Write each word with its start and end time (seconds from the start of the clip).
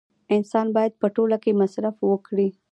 انسان 0.35 0.67
باید 0.75 0.93
په 1.01 1.07
ټوله 1.15 1.37
کې 1.43 1.57
مصرف 1.61 1.95
وکړي 2.09 2.49